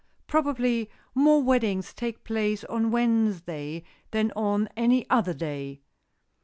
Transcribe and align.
Probably 0.25 0.89
more 1.13 1.43
weddings 1.43 1.93
take 1.93 2.23
place 2.23 2.63
on 2.63 2.89
Wednesday 2.89 3.83
than 4.09 4.31
on 4.35 4.67
any 4.75 5.07
other 5.11 5.35
day. 5.35 5.81